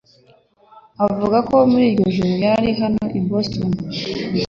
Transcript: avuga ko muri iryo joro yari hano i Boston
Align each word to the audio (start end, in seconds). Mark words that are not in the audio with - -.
avuga 1.05 1.37
ko 1.47 1.55
muri 1.71 1.83
iryo 1.91 2.05
joro 2.15 2.33
yari 2.45 2.69
hano 2.81 3.03
i 3.19 3.19
Boston 3.29 3.69